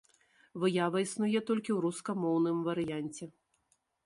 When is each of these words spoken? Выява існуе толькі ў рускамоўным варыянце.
Выява 0.61 0.97
існуе 1.07 1.39
толькі 1.49 1.71
ў 1.75 1.77
рускамоўным 1.85 2.57
варыянце. 2.71 3.25